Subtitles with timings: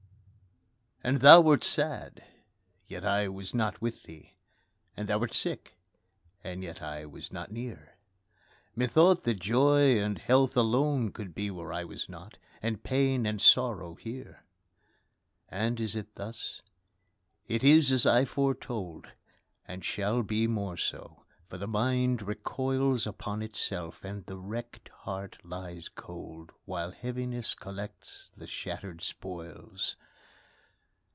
[1.03, 2.23] And thou wert sad
[2.87, 4.35] yet I was not with thee;
[4.95, 5.73] And thou wert sick,
[6.43, 7.95] and yet I was not near;
[8.75, 13.41] Methought that Joy and Health alone could be Where I was not and pain and
[13.41, 14.43] sorrow here!
[15.49, 16.61] And is it thus?
[17.47, 19.07] it is as I foretold,
[19.67, 25.39] And shall be more so; for the mind recoils Upon itself, and the wrecked heart
[25.43, 29.95] lies cold, While Heaviness collects the shattered spoils.